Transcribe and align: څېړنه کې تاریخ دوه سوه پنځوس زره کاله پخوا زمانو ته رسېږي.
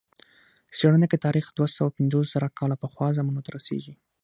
څېړنه 0.77 1.05
کې 1.11 1.23
تاریخ 1.25 1.45
دوه 1.57 1.69
سوه 1.77 1.95
پنځوس 1.97 2.25
زره 2.35 2.47
کاله 2.59 2.75
پخوا 2.83 3.07
زمانو 3.17 3.43
ته 3.45 3.49
رسېږي. 3.57 3.93